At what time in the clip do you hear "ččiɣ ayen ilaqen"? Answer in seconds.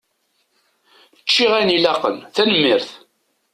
1.23-2.15